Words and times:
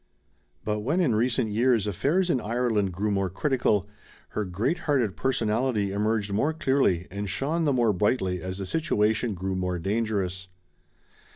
But 0.65 0.79
when, 0.79 0.99
in 0.99 1.13
recent 1.13 1.51
years, 1.51 1.85
affairs 1.85 2.31
in 2.31 2.41
Ireland 2.41 2.91
grew 2.91 3.11
more 3.11 3.29
critical, 3.29 3.87
her 4.29 4.43
great 4.45 4.79
hearted 4.89 5.15
personality 5.15 5.91
emerged 5.91 6.33
more 6.33 6.53
clearly 6.53 7.05
and 7.11 7.29
shone 7.29 7.65
the 7.65 7.71
more 7.71 7.93
brightly 7.93 8.41
as 8.41 8.57
the 8.57 8.65
situation 8.65 9.35
grew 9.35 9.55
more 9.55 9.77
dangerous. 9.77 10.47